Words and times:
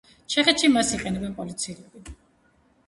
ჩეხეთში 0.35 0.69
მას 0.77 0.95
იყენებენ 0.97 1.37
პოლიციელები. 1.43 2.17